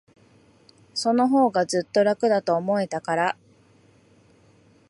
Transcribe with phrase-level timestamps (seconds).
[0.95, 3.37] そのほうが、ずっと楽だと思えたから。